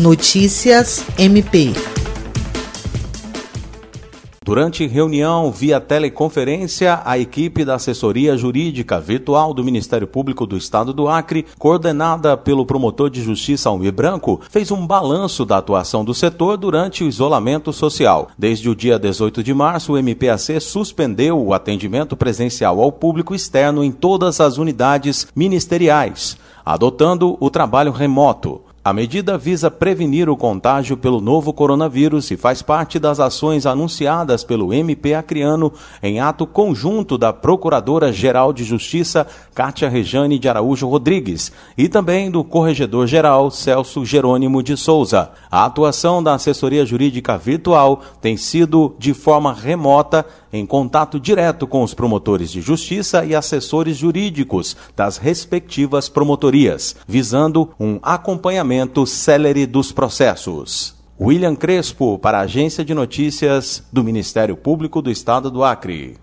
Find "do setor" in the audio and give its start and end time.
16.02-16.56